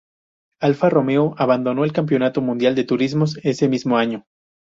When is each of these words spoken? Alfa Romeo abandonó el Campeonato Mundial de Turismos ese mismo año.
Alfa 0.59 0.89
Romeo 0.89 1.35
abandonó 1.37 1.83
el 1.83 1.93
Campeonato 1.93 2.41
Mundial 2.41 2.73
de 2.73 2.85
Turismos 2.85 3.37
ese 3.43 3.69
mismo 3.69 3.99
año. 3.99 4.25